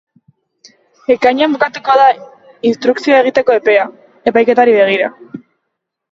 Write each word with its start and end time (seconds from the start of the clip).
Ekainean 1.15 1.51
bukatuko 1.57 1.97
da 1.99 2.07
instrukzioa 2.69 3.19
egiteko 3.25 3.55
epea, 3.57 3.83
epaiketari 4.33 4.73
begira. 4.79 5.11